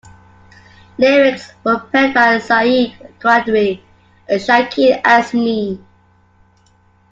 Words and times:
Lyrics 0.97 1.53
were 1.63 1.77
penned 1.91 2.15
by 2.15 2.39
Sayeed 2.39 2.95
Quadri 3.19 3.83
and 4.27 4.41
Shakeel 4.41 4.99
Azmi. 5.03 5.79